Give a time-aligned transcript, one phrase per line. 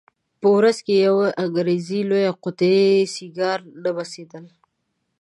[0.39, 2.77] په ورځ کې یوه انګریزي لویه قطي
[3.15, 4.45] سیګار نه بسېدل.